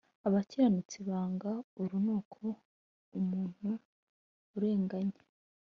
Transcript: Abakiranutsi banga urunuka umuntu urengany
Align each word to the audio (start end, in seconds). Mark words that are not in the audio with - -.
Abakiranutsi 0.27 0.97
banga 1.07 1.51
urunuka 1.81 2.43
umuntu 3.19 3.69
urengany 4.55 5.17